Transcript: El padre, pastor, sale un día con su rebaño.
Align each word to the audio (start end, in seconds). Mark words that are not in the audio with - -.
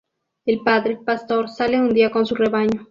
El 0.47 0.61
padre, 0.61 0.97
pastor, 1.05 1.47
sale 1.49 1.79
un 1.79 1.93
día 1.93 2.09
con 2.09 2.25
su 2.25 2.33
rebaño. 2.33 2.79